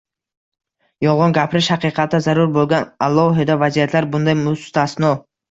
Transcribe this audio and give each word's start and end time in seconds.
Yolg‘on 1.05 1.35
gapirish 1.37 1.69
haqiqatda 1.73 2.21
zarur 2.29 2.49
bo‘lgan 2.57 2.89
alohida 3.09 3.59
vaziyatlar 3.67 4.11
bunday 4.17 4.39
mustasno. 4.43 5.15